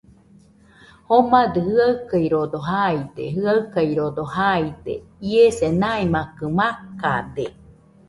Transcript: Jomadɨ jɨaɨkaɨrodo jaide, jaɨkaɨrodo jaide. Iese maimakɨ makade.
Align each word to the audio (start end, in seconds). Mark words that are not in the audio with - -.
Jomadɨ 1.07 1.59
jɨaɨkaɨrodo 1.69 2.59
jaide, 2.69 3.23
jaɨkaɨrodo 3.41 4.23
jaide. 4.33 4.93
Iese 5.29 5.67
maimakɨ 5.81 6.45
makade. 6.57 7.45